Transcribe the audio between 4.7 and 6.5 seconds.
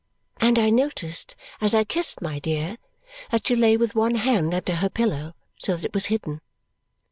her pillow so that it was hidden.